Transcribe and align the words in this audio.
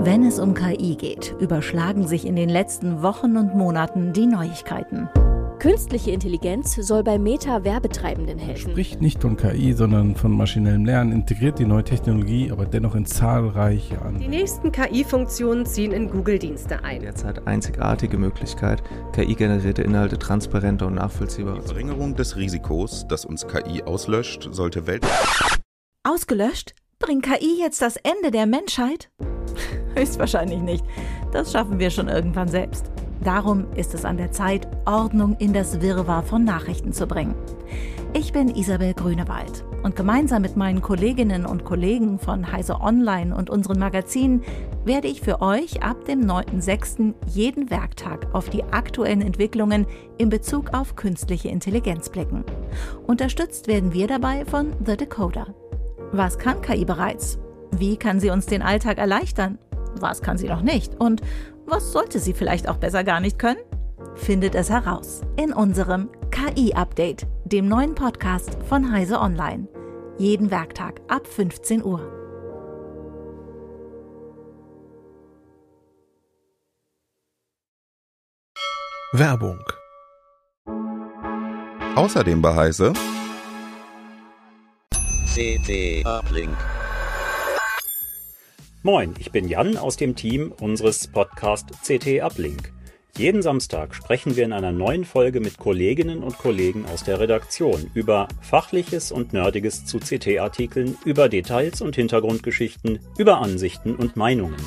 Wenn 0.00 0.24
es 0.24 0.38
um 0.38 0.54
KI 0.54 0.94
geht, 0.94 1.34
überschlagen 1.40 2.06
sich 2.06 2.26
in 2.26 2.36
den 2.36 2.48
letzten 2.48 3.02
Wochen 3.02 3.36
und 3.36 3.54
Monaten 3.54 4.12
die 4.12 4.26
Neuigkeiten. 4.26 5.08
Künstliche 5.58 6.10
Intelligenz 6.10 6.76
soll 6.76 7.02
bei 7.02 7.18
Meta 7.18 7.64
Werbetreibenden 7.64 8.38
helfen. 8.38 8.72
Spricht 8.72 9.00
nicht 9.00 9.22
von 9.22 9.36
KI, 9.36 9.72
sondern 9.72 10.14
von 10.14 10.30
maschinellem 10.30 10.84
Lernen, 10.84 11.12
integriert 11.12 11.58
die 11.58 11.64
neue 11.64 11.82
Technologie, 11.82 12.52
aber 12.52 12.66
dennoch 12.66 12.94
in 12.94 13.06
zahlreiche 13.06 14.00
andere. 14.02 14.22
Die 14.22 14.28
nächsten 14.28 14.70
KI-Funktionen 14.70 15.64
ziehen 15.64 15.92
in 15.92 16.10
Google-Dienste 16.10 16.84
ein. 16.84 17.00
Derzeit 17.00 17.46
einzigartige 17.46 18.18
Möglichkeit, 18.18 18.82
KI-generierte 19.12 19.82
Inhalte 19.82 20.18
transparenter 20.18 20.86
und 20.86 20.96
nachvollziehbarer 20.96 21.60
Die 21.60 21.66
Verringerung 21.68 22.14
des 22.14 22.36
Risikos, 22.36 23.08
dass 23.08 23.24
uns 23.24 23.46
KI 23.48 23.82
auslöscht, 23.82 24.48
sollte 24.52 24.86
weltweit. 24.86 25.58
Ausgelöscht? 26.04 26.74
Bringt 26.98 27.24
KI 27.24 27.58
jetzt 27.58 27.82
das 27.82 27.96
Ende 27.96 28.30
der 28.30 28.46
Menschheit? 28.46 29.10
Höchstwahrscheinlich 29.96 30.60
nicht. 30.60 30.84
Das 31.32 31.52
schaffen 31.52 31.78
wir 31.78 31.90
schon 31.90 32.08
irgendwann 32.08 32.48
selbst. 32.48 32.90
Darum 33.24 33.66
ist 33.74 33.94
es 33.94 34.04
an 34.04 34.18
der 34.18 34.30
Zeit, 34.30 34.68
Ordnung 34.84 35.36
in 35.38 35.52
das 35.52 35.80
Wirrwarr 35.80 36.22
von 36.22 36.44
Nachrichten 36.44 36.92
zu 36.92 37.06
bringen. 37.06 37.34
Ich 38.12 38.32
bin 38.32 38.54
Isabel 38.54 38.94
Grünewald 38.94 39.64
und 39.82 39.96
gemeinsam 39.96 40.42
mit 40.42 40.56
meinen 40.56 40.80
Kolleginnen 40.80 41.44
und 41.44 41.64
Kollegen 41.64 42.18
von 42.18 42.50
Heise 42.52 42.80
Online 42.80 43.34
und 43.34 43.50
unseren 43.50 43.78
Magazinen 43.78 44.42
werde 44.84 45.08
ich 45.08 45.20
für 45.20 45.42
euch 45.42 45.82
ab 45.82 46.04
dem 46.04 46.20
9.6. 46.20 47.14
jeden 47.26 47.70
Werktag 47.70 48.34
auf 48.34 48.48
die 48.48 48.64
aktuellen 48.64 49.22
Entwicklungen 49.22 49.86
in 50.18 50.28
Bezug 50.28 50.72
auf 50.72 50.94
künstliche 50.94 51.48
Intelligenz 51.48 52.08
blicken. 52.08 52.44
Unterstützt 53.06 53.66
werden 53.66 53.92
wir 53.92 54.06
dabei 54.06 54.44
von 54.44 54.72
The 54.84 54.96
Decoder. 54.96 55.48
Was 56.12 56.38
kann 56.38 56.62
KI 56.62 56.84
bereits? 56.84 57.38
Wie 57.72 57.96
kann 57.96 58.20
sie 58.20 58.30
uns 58.30 58.46
den 58.46 58.62
Alltag 58.62 58.98
erleichtern? 58.98 59.58
Was 60.00 60.22
kann 60.22 60.38
sie 60.38 60.48
noch 60.48 60.62
nicht? 60.62 61.00
Und 61.00 61.20
was 61.66 61.92
sollte 61.92 62.18
sie 62.18 62.32
vielleicht 62.32 62.68
auch 62.68 62.76
besser 62.76 63.04
gar 63.04 63.20
nicht 63.20 63.38
können? 63.38 63.60
Findet 64.14 64.54
es 64.54 64.70
heraus 64.70 65.22
in 65.36 65.52
unserem 65.52 66.08
KI-Update, 66.30 67.26
dem 67.44 67.68
neuen 67.68 67.94
Podcast 67.94 68.56
von 68.68 68.92
Heise 68.92 69.20
Online. 69.20 69.68
Jeden 70.18 70.50
Werktag 70.50 71.00
ab 71.08 71.26
15 71.26 71.84
Uhr. 71.84 72.00
Werbung. 79.12 79.60
Außerdem 81.94 82.42
bei 82.42 82.54
Heise 82.54 82.92
CT 85.34 86.04
Uplink. 86.04 86.56
Moin, 88.86 89.16
ich 89.18 89.32
bin 89.32 89.48
Jan 89.48 89.76
aus 89.76 89.96
dem 89.96 90.14
Team 90.14 90.52
unseres 90.60 91.08
Podcast 91.08 91.70
CT 91.84 92.22
Uplink. 92.22 92.72
Jeden 93.18 93.42
Samstag 93.42 93.96
sprechen 93.96 94.36
wir 94.36 94.44
in 94.44 94.52
einer 94.52 94.70
neuen 94.70 95.04
Folge 95.04 95.40
mit 95.40 95.58
Kolleginnen 95.58 96.22
und 96.22 96.38
Kollegen 96.38 96.86
aus 96.86 97.02
der 97.02 97.18
Redaktion 97.18 97.90
über 97.94 98.28
Fachliches 98.42 99.10
und 99.10 99.32
Nerdiges 99.32 99.86
zu 99.86 99.98
CT-Artikeln, 99.98 100.96
über 101.04 101.28
Details 101.28 101.80
und 101.80 101.96
Hintergrundgeschichten, 101.96 103.00
über 103.18 103.38
Ansichten 103.38 103.96
und 103.96 104.14
Meinungen. 104.14 104.64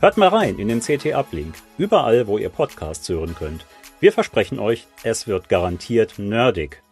Hört 0.00 0.16
mal 0.16 0.30
rein 0.30 0.58
in 0.58 0.66
den 0.66 0.80
CT 0.80 1.14
Uplink, 1.14 1.54
überall, 1.78 2.26
wo 2.26 2.38
ihr 2.38 2.48
Podcasts 2.48 3.08
hören 3.08 3.36
könnt. 3.36 3.66
Wir 4.00 4.10
versprechen 4.10 4.58
euch, 4.58 4.88
es 5.04 5.28
wird 5.28 5.48
garantiert 5.48 6.18
nerdig. 6.18 6.83